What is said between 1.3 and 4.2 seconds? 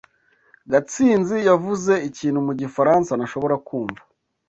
yavuze ikintu mu gifaransa ntashobora kumva.